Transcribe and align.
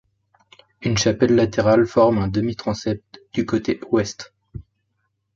Une 0.81 0.97
chapelle 0.97 1.35
latérale 1.35 1.85
forme 1.85 2.17
un 2.17 2.27
demi-transept 2.27 3.21
du 3.33 3.45
côté 3.45 3.79
ouest. 3.91 4.33